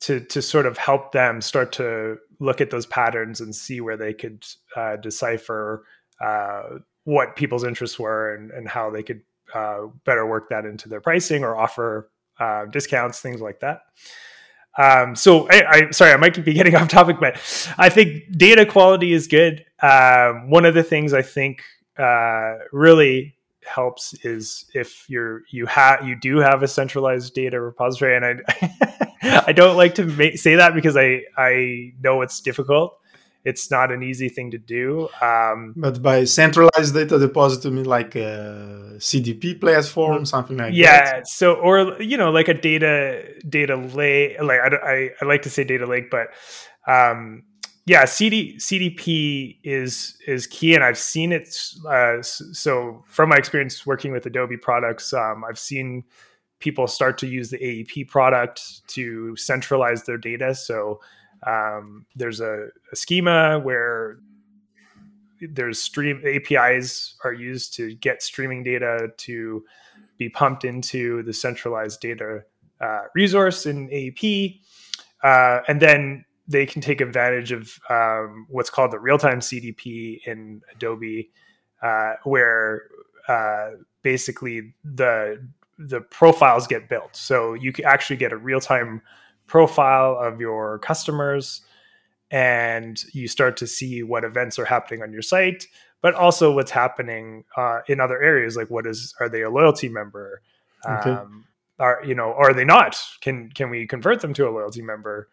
[0.00, 3.96] to to sort of help them start to look at those patterns and see where
[3.96, 5.84] they could uh, decipher
[6.20, 6.62] uh,
[7.04, 9.20] what people's interests were and, and how they could
[9.54, 13.82] uh, better work that into their pricing or offer uh, discounts, things like that.
[14.80, 17.34] Um, so I, I, sorry, I might be getting off topic, but
[17.76, 19.64] I think data quality is good.
[19.82, 21.62] Um, one of the things I think
[21.98, 28.16] uh, really helps is if you're you have you do have a centralized data repository,
[28.16, 32.98] and I I don't like to ma- say that because I I know it's difficult.
[33.44, 35.08] It's not an easy thing to do.
[35.22, 41.16] Um, but by centralized data deposit, mean like a CDP platform, something like yeah, that.
[41.16, 41.22] Yeah.
[41.24, 44.36] So, or you know, like a data data lake.
[44.42, 46.28] Like I, I, I like to say data lake, but
[46.86, 47.44] um,
[47.86, 51.48] yeah, CD, CDP is is key, and I've seen it.
[51.88, 56.04] Uh, so from my experience working with Adobe products, um, I've seen
[56.60, 60.54] people start to use the AEP product to centralize their data.
[60.54, 61.00] So
[61.46, 64.18] um, there's a, a, schema where
[65.40, 69.64] there's stream APIs are used to get streaming data to
[70.18, 72.42] be pumped into the centralized data
[72.80, 74.60] uh, resource in AEP,
[75.22, 80.60] uh, and then they can take advantage of um, what's called the real-time CDP in
[80.74, 81.30] Adobe,
[81.82, 82.82] uh, where
[83.28, 83.70] uh,
[84.02, 85.46] basically the
[85.78, 87.16] the profiles get built.
[87.16, 89.00] So you can actually get a real-time
[89.50, 91.62] profile of your customers,
[92.30, 95.66] and you start to see what events are happening on your site,
[96.00, 98.56] but also what's happening uh, in other areas.
[98.56, 100.40] Like, what is are they a loyalty member?
[100.88, 101.10] Okay.
[101.10, 101.44] Um,
[101.80, 102.98] are you know, are they not?
[103.20, 105.28] Can can we convert them to a loyalty member?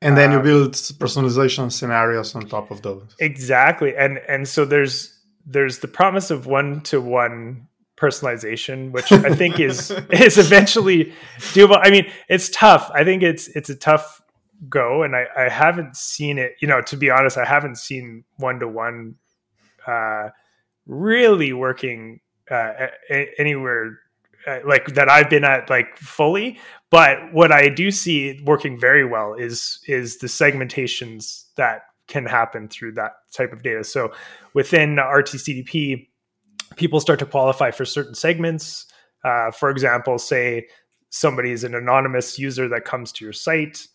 [0.00, 4.64] and then you um, build personalization scenarios on top of those exactly and and so
[4.64, 7.67] there's there's the promise of one to one
[7.98, 11.80] personalization, which I think is is eventually doable.
[11.82, 12.90] I mean, it's tough.
[12.94, 14.22] I think it's it's a tough
[14.68, 16.56] go, and I, I haven't seen it.
[16.60, 19.16] You know, to be honest, I haven't seen one to one
[20.86, 22.72] really working uh,
[23.38, 23.98] anywhere
[24.46, 26.58] uh, like that I've been at like fully.
[26.90, 32.68] But what I do see working very well is is the segmentations that can happen
[32.68, 33.84] through that type of data.
[33.84, 34.12] So
[34.54, 36.07] within RTCDP,
[36.78, 38.86] people start to qualify for certain segments.
[39.24, 40.66] Uh, for example, say
[41.10, 43.88] somebody is an anonymous user that comes to your site.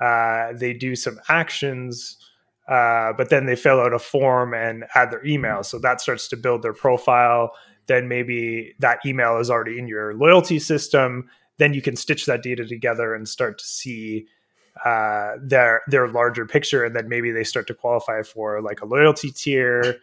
[0.00, 2.16] Uh, they do some actions,
[2.68, 5.62] uh, but then they fill out a form and add their email.
[5.62, 7.52] So that starts to build their profile.
[7.86, 11.28] Then maybe that email is already in your loyalty system.
[11.58, 14.26] Then you can stitch that data together and start to see
[14.84, 18.86] uh, their their larger picture, and then maybe they start to qualify for like a
[18.86, 19.96] loyalty tier.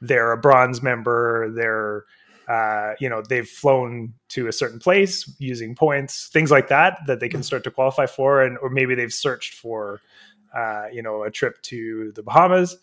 [0.00, 1.50] They're a bronze member.
[1.54, 2.04] They're
[2.48, 7.20] uh, you know they've flown to a certain place using points, things like that that
[7.20, 10.00] they can start to qualify for, and or maybe they've searched for
[10.56, 12.76] uh, you know a trip to the Bahamas.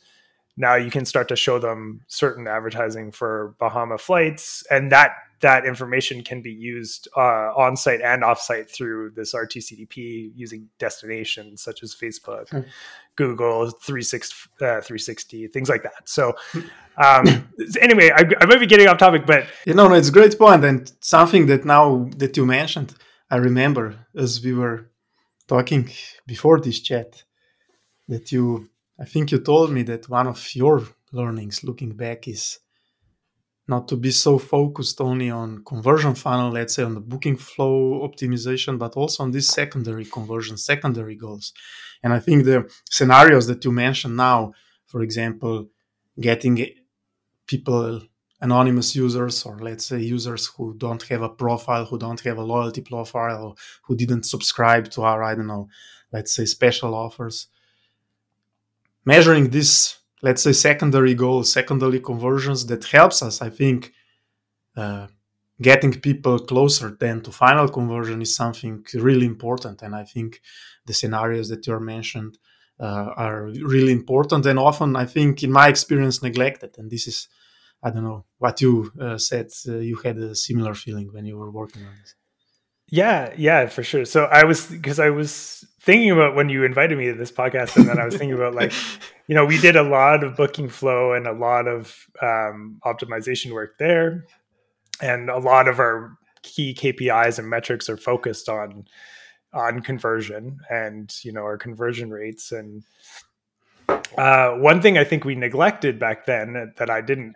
[0.55, 5.65] Now you can start to show them certain advertising for Bahama flights, and that that
[5.65, 11.61] information can be used uh, on site and off site through this RTCDP using destinations
[11.61, 12.61] such as Facebook, hmm.
[13.15, 16.07] Google, 360, uh, 360, things like that.
[16.09, 16.33] So,
[16.97, 17.25] um,
[17.81, 20.65] anyway, I, I might be getting off topic, but you know, it's a great point
[20.65, 22.95] and something that now that you mentioned,
[23.29, 24.89] I remember as we were
[25.47, 25.89] talking
[26.25, 27.23] before this chat
[28.07, 28.69] that you,
[28.99, 32.59] I think you told me that one of your learnings looking back is
[33.67, 38.07] not to be so focused only on conversion funnel, let's say on the booking flow
[38.07, 41.53] optimization, but also on these secondary conversion, secondary goals.
[42.01, 44.53] And I think the scenarios that you mentioned now,
[44.85, 45.67] for example,
[46.19, 46.65] getting
[47.45, 48.01] people,
[48.39, 52.43] anonymous users, or let's say users who don't have a profile, who don't have a
[52.43, 55.67] loyalty profile, or who didn't subscribe to our, I don't know,
[56.13, 57.47] let's say special offers.
[59.03, 63.93] Measuring this let's say secondary goals secondary conversions that helps us i think
[64.75, 65.07] uh,
[65.61, 69.81] getting people closer then to final conversion is something really important.
[69.81, 70.41] And i think
[70.85, 72.37] the scenarios that you are mentioned
[72.79, 76.75] uh, are really important and often i think in my experience neglected.
[76.77, 77.27] And this is
[77.83, 81.37] i don't know what you uh, said uh, you had a similar feeling when you
[81.37, 82.15] were working on this
[82.89, 84.05] yeah yeah for sure.
[84.05, 87.77] So i was because i was thinking about when you invited me to this podcast,
[87.77, 88.73] and then I was thinking about like,
[89.27, 93.53] you know, we did a lot of booking flow and a lot of um, optimization
[93.53, 94.25] work there,
[95.01, 98.85] and a lot of our key KPIs and metrics are focused on
[99.53, 102.51] on conversion and you know our conversion rates.
[102.51, 102.83] And
[104.17, 107.35] uh, one thing I think we neglected back then that I didn't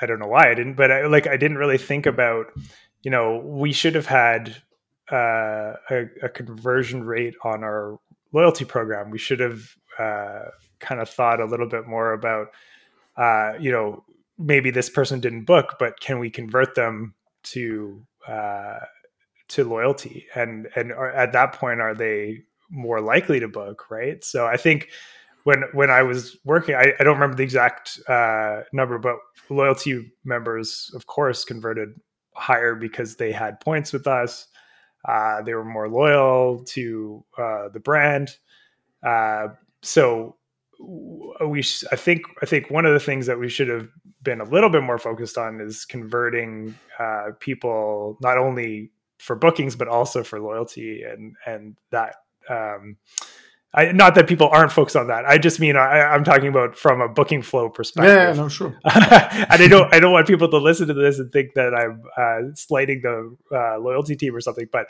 [0.00, 2.46] I don't know why I didn't but I, like I didn't really think about
[3.02, 4.56] you know we should have had
[5.10, 7.98] uh, a, a, conversion rate on our
[8.32, 9.10] loyalty program.
[9.10, 9.62] We should have
[9.98, 12.48] uh, kind of thought a little bit more about,
[13.16, 14.04] uh, you know,
[14.38, 17.14] maybe this person didn't book, but can we convert them
[17.44, 18.80] to uh,
[19.48, 20.26] to loyalty?
[20.34, 23.90] And and are, at that point, are they more likely to book?
[23.90, 24.22] Right.
[24.24, 24.88] So I think
[25.44, 29.16] when when I was working, I, I don't remember the exact uh, number, but
[29.48, 31.90] loyalty members, of course, converted
[32.34, 34.48] higher because they had points with us.
[35.06, 38.36] Uh, they were more loyal to uh, the brand.
[39.02, 39.48] Uh,
[39.82, 40.36] so
[40.80, 43.88] we, I think, I think one of the things that we should have
[44.22, 49.76] been a little bit more focused on is converting uh, people not only for bookings
[49.76, 52.16] but also for loyalty, and and that
[52.50, 52.96] um,
[53.74, 55.26] I, not that people aren't focused on that.
[55.26, 58.10] I just mean I, am talking about from a booking flow perspective.
[58.10, 58.68] Yeah, no, sure.
[58.84, 62.02] and I don't I don't want people to listen to this and think that I'm
[62.16, 64.66] uh, slighting the uh, loyalty team or something.
[64.72, 64.86] But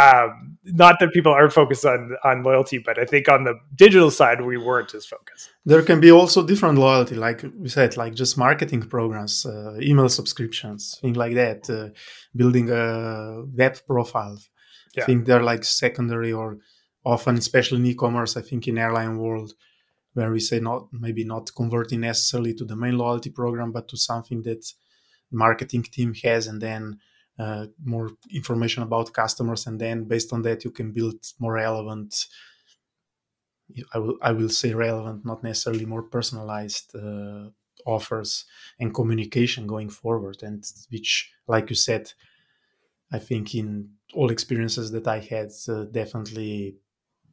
[0.00, 4.10] um, not that people aren't focused on on loyalty, but I think on the digital
[4.10, 5.50] side we weren't as focused.
[5.64, 10.08] There can be also different loyalty, like we said, like just marketing programs, uh, email
[10.08, 11.70] subscriptions, things like that.
[11.70, 11.90] Uh,
[12.34, 14.38] building a web profile.
[14.96, 15.02] Yeah.
[15.02, 16.58] I think they're like secondary or
[17.04, 19.54] often, especially in e-commerce, I think in airline world,
[20.14, 23.96] where we say not maybe not converting necessarily to the main loyalty program, but to
[23.96, 24.64] something that
[25.30, 26.98] marketing team has, and then
[27.38, 32.26] uh, more information about customers, and then based on that you can build more relevant.
[33.92, 37.48] I will I will say relevant, not necessarily more personalized uh,
[37.86, 38.44] offers
[38.78, 42.12] and communication going forward, and which, like you said,
[43.12, 46.76] I think in all experiences that I had, uh, definitely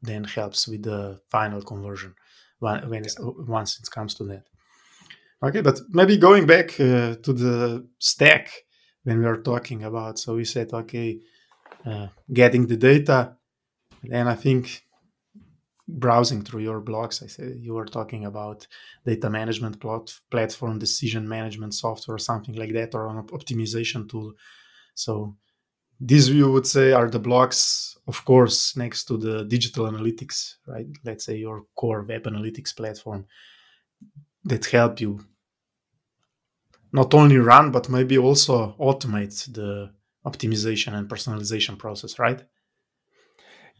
[0.02, 2.16] then helps with the final conversion
[2.60, 3.06] when, when
[3.48, 4.44] once it comes to that.
[5.44, 8.52] Okay, but maybe going back uh, to the stack,
[9.04, 10.20] when we are talking about.
[10.20, 11.20] So we said, okay,
[11.86, 13.36] uh, getting the data,
[14.12, 14.84] and I think
[15.88, 18.68] browsing through your blogs, I said you were talking about
[19.06, 24.34] data management plot, platform, decision management software, something like that, or an optimization tool.
[24.96, 25.36] So
[26.04, 30.88] these you would say are the blocks, of course, next to the digital analytics, right?
[31.06, 33.28] Let's say your core web analytics platform
[34.44, 35.20] that help you
[36.92, 39.92] not only run but maybe also automate the
[40.26, 42.42] optimization and personalization process, right?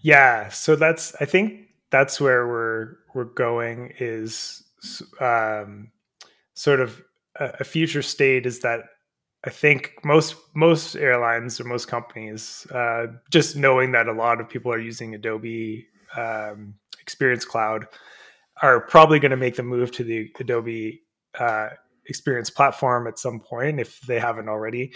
[0.02, 4.64] Yeah, so that's I think that's where we're we're going is
[5.20, 5.92] um,
[6.54, 7.02] sort of
[7.40, 8.82] a, a, future state is that
[9.44, 14.50] I think most most airlines or most companies uh, just knowing that a lot of
[14.50, 17.88] people are using Adobe um, Experience Cloud
[18.62, 21.02] are probably going to make the move to the Adobe
[21.40, 21.70] uh,
[22.06, 24.94] Experience platform at some point if they haven't already,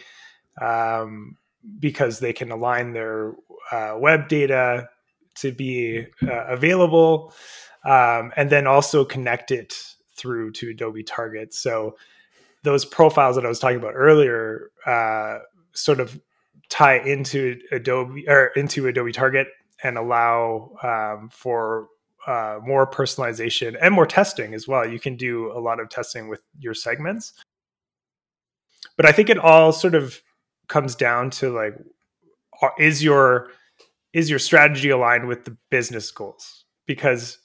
[0.61, 1.37] um,
[1.79, 3.33] because they can align their
[3.71, 4.89] uh, web data
[5.35, 7.33] to be uh, available,
[7.83, 9.73] um, and then also connect it
[10.15, 11.53] through to Adobe Target.
[11.53, 11.95] So
[12.65, 15.37] those profiles that I was talking about earlier uh,
[15.73, 16.19] sort of
[16.69, 19.47] tie into Adobe or into Adobe Target
[19.83, 21.87] and allow um, for
[22.27, 24.87] uh, more personalization and more testing as well.
[24.87, 27.33] You can do a lot of testing with your segments.
[28.97, 30.21] But I think it all sort of
[30.67, 31.75] comes down to like,
[32.79, 33.49] is your
[34.13, 36.63] is your strategy aligned with the business goals?
[36.87, 37.37] Because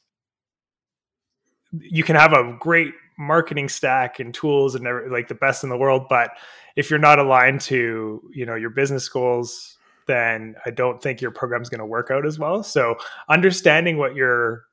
[1.72, 5.76] you can have a great marketing stack and tools and like the best in the
[5.76, 6.30] world, but
[6.74, 11.30] if you're not aligned to you know your business goals, then I don't think your
[11.30, 12.62] program's going to work out as well.
[12.62, 12.96] So
[13.28, 14.64] understanding what your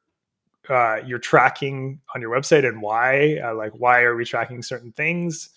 [0.69, 4.91] uh, you're tracking on your website and why, uh, like why are we tracking certain
[4.91, 5.49] things?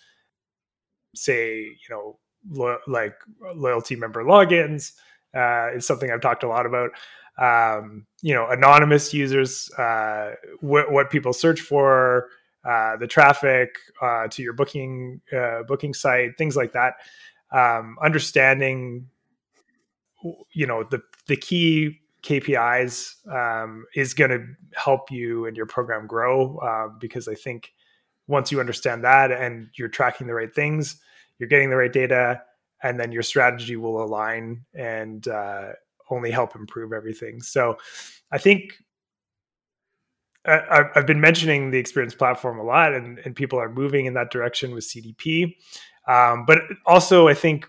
[1.14, 2.18] Say, you know,
[2.50, 3.14] lo- like
[3.54, 4.92] loyalty member logins
[5.34, 6.90] uh, is something I've talked a lot about.
[7.38, 12.28] Um, you know, anonymous users, uh, wh- what people search for,
[12.64, 16.94] uh, the traffic uh, to your booking uh, booking site, things like that.
[17.52, 19.08] Um, understanding,
[20.52, 24.44] you know, the the key KPIs um, is going to
[24.74, 27.72] help you and your program grow uh, because I think
[28.26, 31.00] once you understand that and you're tracking the right things,
[31.38, 32.42] you're getting the right data,
[32.82, 35.70] and then your strategy will align and uh,
[36.10, 37.40] only help improve everything.
[37.40, 37.78] So
[38.30, 38.74] I think
[40.46, 44.14] I, have been mentioning the experience platform a lot, and, and people are moving in
[44.14, 45.54] that direction with CDP.
[46.08, 47.68] Um, but also, I think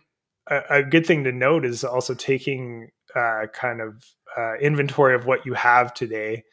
[0.50, 4.06] a, a, good thing to note is also taking uh, kind of
[4.38, 6.44] uh, inventory of what you have today,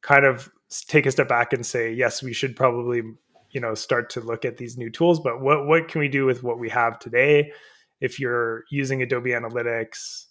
[0.00, 0.50] kind of
[0.88, 3.02] take a step back and say, yes, we should probably
[3.50, 6.24] you know start to look at these new tools, but what what can we do
[6.24, 7.52] with what we have today?
[8.00, 10.25] if you're using Adobe Analytics,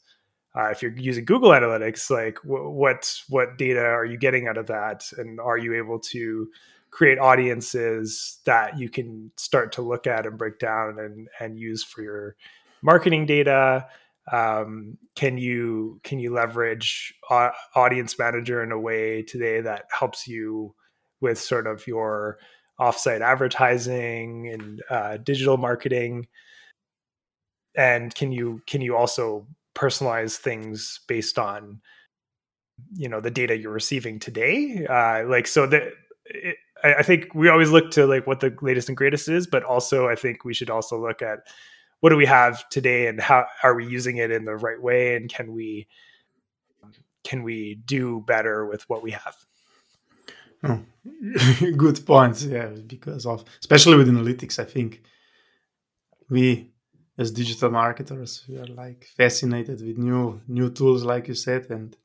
[0.56, 4.68] uh, if you're using Google Analytics, like what what data are you getting out of
[4.68, 6.50] that, and are you able to
[6.92, 11.84] create audiences that you can start to look at and break down and and use
[11.84, 12.36] for your
[12.82, 13.88] marketing data?
[14.32, 17.14] Um, can you can you leverage
[17.76, 20.74] Audience Manager in a way today that helps you
[21.20, 22.38] with sort of your
[22.80, 26.28] offsite advertising and uh, digital marketing?
[27.76, 29.46] and can you can you also
[29.76, 31.80] personalize things based on
[32.94, 35.84] you know the data you're receiving today uh, like so that
[36.84, 39.64] I, I think we always look to like what the latest and greatest is but
[39.64, 41.40] also i think we should also look at
[42.00, 45.16] what do we have today and how are we using it in the right way
[45.16, 45.88] and can we
[47.24, 49.36] can we do better with what we have?
[50.64, 50.80] Oh,
[51.78, 55.04] good points yeah because of especially with analytics i think
[56.30, 56.72] we
[57.18, 61.98] as digital marketers we are like fascinated with new new tools like you said and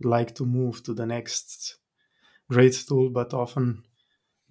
[0.00, 1.78] like to move to the next
[2.50, 3.82] great tool but often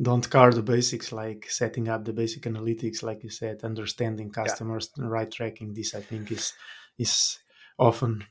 [0.02, 4.90] don't cover the basics like setting up the basic analytics like you said understanding customers
[4.98, 5.06] yeah.
[5.08, 5.74] right tracking.
[5.74, 6.54] This i think is
[6.98, 7.40] is
[7.78, 8.26] often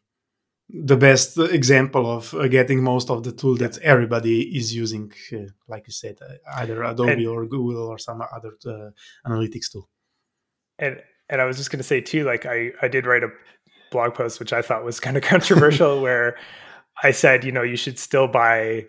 [0.68, 5.51] the best example of uh, getting most of the tool that everybody is using uh,
[5.68, 8.91] like you said uh, either adobe and, or google or some other uh,
[9.28, 9.89] analytics tool.
[10.78, 13.31] And and I was just going to say too, like I I did write a
[13.91, 16.37] blog post which I thought was kind of controversial, where
[17.03, 18.87] I said, you know, you should still buy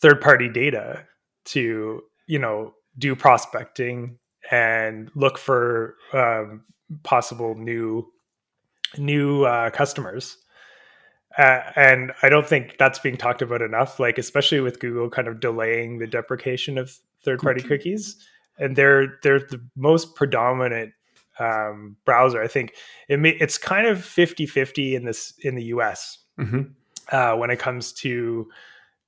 [0.00, 1.04] third party data
[1.46, 4.18] to you know do prospecting
[4.50, 6.64] and look for um,
[7.02, 8.06] possible new
[8.96, 10.36] new uh, customers.
[11.36, 14.00] Uh, and I don't think that's being talked about enough.
[14.00, 16.92] Like especially with Google kind of delaying the deprecation of
[17.24, 18.16] third party cookies,
[18.58, 20.92] and they're they're the most predominant
[21.38, 22.42] um, browser.
[22.42, 22.74] I think
[23.08, 26.62] it may, it's kind of 50-50 in this in the US mm-hmm.
[27.12, 28.48] uh, when it comes to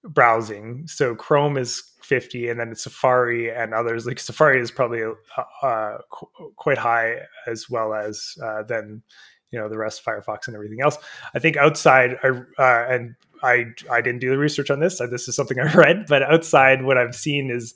[0.05, 0.87] browsing.
[0.87, 5.99] So Chrome is 50 and then Safari and others like Safari is probably uh, uh,
[6.11, 9.03] qu- quite high as well as uh, then
[9.51, 10.97] you know the rest Firefox and everything else.
[11.35, 14.99] I think outside uh, and I I didn't do the research on this.
[14.99, 17.75] This is something I read, but outside what I've seen is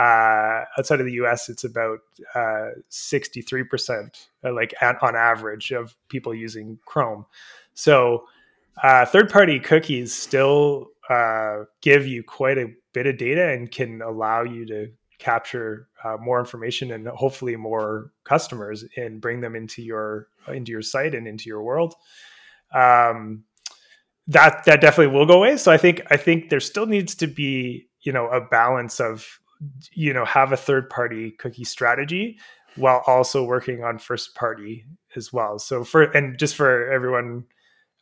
[0.00, 1.98] uh, outside of the US, it's about
[2.34, 7.26] uh, 63%, uh, like at, on average, of people using Chrome.
[7.74, 8.24] So,
[8.82, 14.00] uh, third party cookies still uh, give you quite a bit of data and can
[14.00, 19.82] allow you to capture uh, more information and hopefully more customers and bring them into
[19.82, 21.94] your into your site and into your world.
[22.74, 23.44] Um,
[24.28, 25.58] that that definitely will go away.
[25.58, 29.40] So I think I think there still needs to be you know a balance of
[29.92, 32.38] you know have a third party cookie strategy
[32.76, 34.84] while also working on first party
[35.16, 35.58] as well.
[35.58, 37.44] So for and just for everyone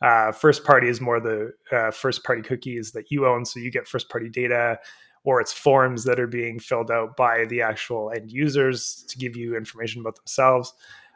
[0.01, 3.45] uh, first party is more the uh, first party cookies that you own.
[3.45, 4.79] So you get first party data
[5.25, 9.35] or it's forms that are being filled out by the actual end users to give
[9.35, 10.73] you information about themselves.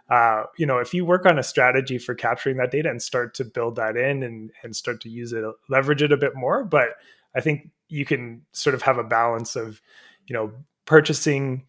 [0.10, 3.34] Uh, you know if you work on a strategy for capturing that data and start
[3.34, 6.66] to build that in and, and start to use it leverage it a bit more
[6.66, 6.90] but
[7.38, 9.82] i think you can sort of have a balance of
[10.28, 10.52] you know
[10.86, 11.66] purchasing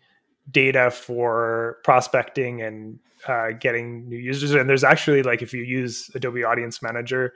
[0.51, 4.53] data for prospecting and uh, getting new users.
[4.53, 7.33] And there's actually like if you use adobe audience manager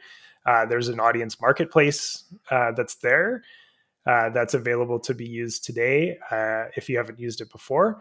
[0.48, 3.42] uh, there's an audience marketplace uh, that's there
[4.06, 8.00] uh, that's available to be used today uh, if you haven't used it before.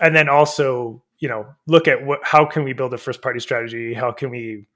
[0.00, 3.40] And then also you know look at what how can we build a first party
[3.40, 3.94] strategy?
[3.94, 4.66] How can we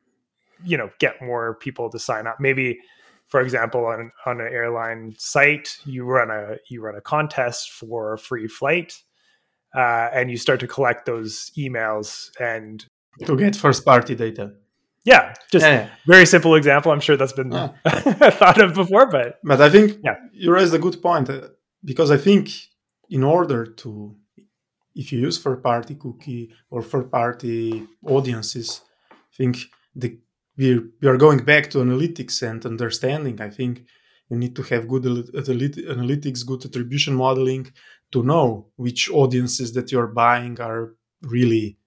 [0.65, 2.41] you know get more people to sign up?
[2.41, 2.81] Maybe
[3.29, 8.15] for example, on on an airline site, you run a you run a contest for
[8.15, 8.95] a free flight,
[9.75, 12.87] uh, and you start to collect those emails and
[13.27, 14.53] to get first party data.
[15.05, 16.91] Yeah, just yeah, very simple example.
[16.91, 17.69] I'm sure that's been yeah.
[18.31, 20.17] thought of before, but but I think yeah.
[20.33, 21.49] you raised a good point uh,
[21.85, 22.49] because I think
[23.11, 24.17] in order to
[24.95, 29.59] if you use third party cookie or third party audiences, I think
[29.95, 30.19] the
[30.57, 33.41] we we are going back to analytics and understanding.
[33.41, 33.85] I think
[34.31, 37.73] you need to have good analytics, good attribution modeling
[38.13, 41.79] to know which audiences that you're buying are really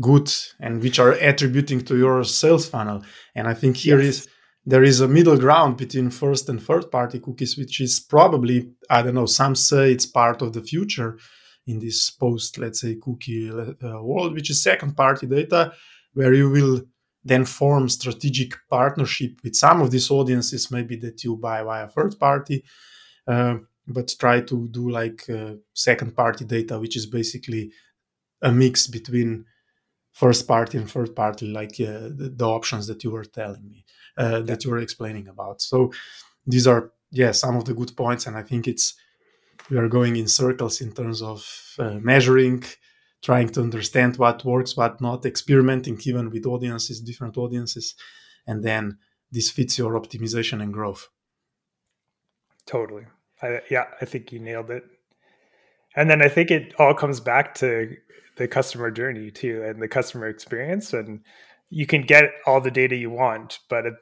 [0.00, 3.02] good and which are attributing to your sales funnel.
[3.34, 4.08] And I think here yes.
[4.08, 4.28] is
[4.66, 9.02] there is a middle ground between first and third party cookies, which is probably I
[9.02, 9.26] don't know.
[9.26, 11.18] Some say it's part of the future
[11.66, 15.72] in this post, let's say, cookie uh, world, which is second party data,
[16.14, 16.82] where you will
[17.24, 22.18] then form strategic partnership with some of these audiences maybe that you buy via third
[22.18, 22.64] party
[23.26, 23.56] uh,
[23.86, 27.70] but try to do like uh, second party data which is basically
[28.42, 29.44] a mix between
[30.12, 33.84] first party and third party like uh, the, the, options that you were telling me
[34.16, 35.60] uh, that you were explaining about.
[35.62, 35.92] So
[36.46, 38.94] these are yeah some of the good points and i think it's
[39.70, 42.62] we are going in circles in terms of uh, measuring
[43.22, 47.94] trying to understand what works, what not, experimenting even with audiences, different audiences,
[48.46, 48.98] and then
[49.30, 51.08] this fits your optimization and growth.
[52.66, 53.04] Totally.
[53.42, 54.84] I, yeah, I think you nailed it.
[55.96, 57.96] And then I think it all comes back to
[58.36, 60.92] the customer journey too, and the customer experience.
[60.92, 61.20] And
[61.68, 63.94] you can get all the data you want, but it,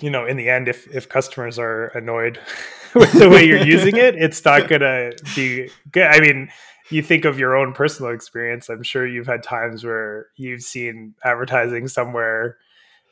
[0.00, 2.38] you know, in the end, if if customers are annoyed
[2.94, 6.06] with the way you're using it, it's not gonna be good.
[6.06, 6.48] I mean,
[6.92, 11.14] you think of your own personal experience, I'm sure you've had times where you've seen
[11.24, 12.58] advertising somewhere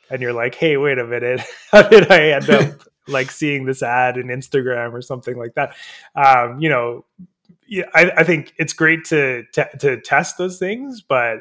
[0.09, 3.81] and you're like, hey, wait a minute, how did I end up like seeing this
[3.81, 5.75] ad in Instagram or something like that?
[6.15, 7.05] Um, you know,
[7.67, 11.37] yeah, I, I, think it's great to, to to test those things, but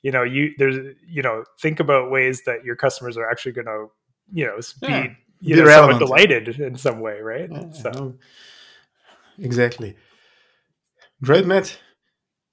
[0.00, 3.66] you know, you there's you know, think about ways that your customers are actually going
[3.66, 3.86] to
[4.32, 7.50] you know yeah, be you know somewhat delighted in some way, right?
[7.50, 8.14] Yeah, so
[9.38, 9.94] exactly.
[11.22, 11.78] Great, Matt.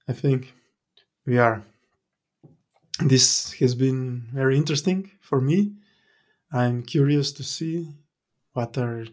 [0.08, 0.54] I think
[1.26, 1.64] we are.
[3.00, 5.74] This has been very interesting for me.
[6.52, 7.88] I'm curious to see
[8.54, 9.06] what are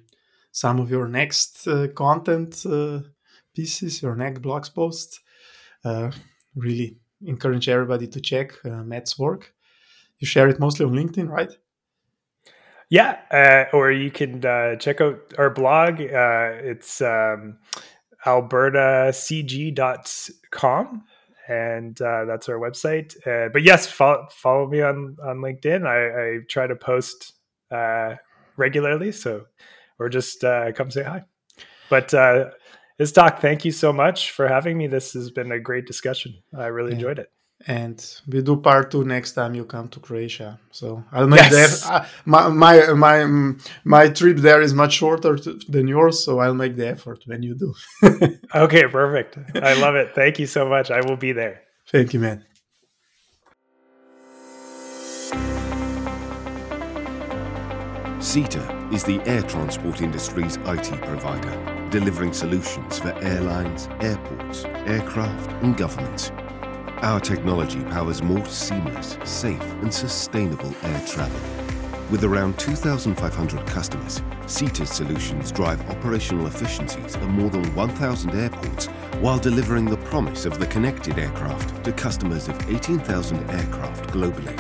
[0.53, 3.01] some of your next uh, content uh,
[3.55, 5.21] pieces, your next blog posts.
[5.85, 6.11] Uh,
[6.57, 9.55] really encourage everybody to check uh, Matt's work.
[10.19, 11.53] You share it mostly on LinkedIn, right?
[12.91, 16.01] Yeah, uh, or you can uh, check out our blog.
[16.01, 17.59] it's um,
[18.25, 21.05] albertacg.com
[21.49, 23.17] and uh, that's our website.
[23.27, 25.87] Uh, but yes, follow, follow me on on LinkedIn.
[25.87, 27.33] I, I try to post
[27.71, 28.17] uh,
[28.57, 29.47] regularly, so
[29.99, 31.25] or just uh, come say hi.
[31.89, 32.51] But uh,
[32.99, 34.89] this talk, thank you so much for having me.
[34.89, 36.35] This has been a great discussion.
[36.57, 36.97] I really yeah.
[36.97, 37.31] enjoyed it.
[37.67, 37.99] And
[38.29, 40.59] we do part two next time you come to Croatia.
[40.71, 41.53] So I'll make Yes.
[41.53, 43.55] the eff- uh, my my my
[43.85, 47.43] my trip there is much shorter t- than yours, so I'll make the effort when
[47.43, 47.75] you do.
[48.55, 49.37] Okay, perfect.
[49.57, 50.15] I love it.
[50.15, 50.91] Thank you so much.
[50.91, 51.61] I will be there.
[51.91, 52.45] Thank you, man.
[58.21, 65.77] SITA is the air transport industry's IT provider, delivering solutions for airlines, airports, aircraft, and
[65.77, 66.33] governments.
[67.03, 71.39] Our technology powers more seamless, safe, and sustainable air travel.
[72.11, 78.87] With around 2,500 customers, SITA's solutions drive operational efficiencies at more than 1,000 airports
[79.21, 84.57] while delivering the promise of the connected aircraft to customers of 18,000 aircraft globally.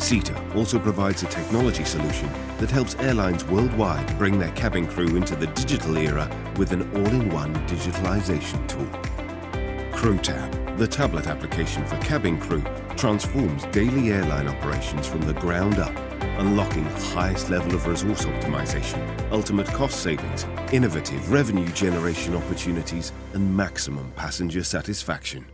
[0.00, 5.36] SITA also provides a technology solution that helps airlines worldwide bring their cabin crew into
[5.36, 8.86] the digital era with an all-in-one digitalization tool.
[9.92, 12.64] CrewTab, the tablet application for cabin crew,
[12.96, 15.96] transforms daily airline operations from the ground up,
[16.40, 23.56] unlocking the highest level of resource optimization, ultimate cost savings, innovative revenue generation opportunities, and
[23.56, 25.46] maximum passenger satisfaction.